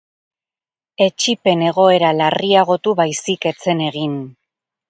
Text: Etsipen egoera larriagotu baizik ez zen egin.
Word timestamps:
Etsipen 1.07 1.61
egoera 1.67 2.11
larriagotu 2.23 2.97
baizik 3.03 3.49
ez 3.51 3.57
zen 3.67 3.89
egin. 3.93 4.21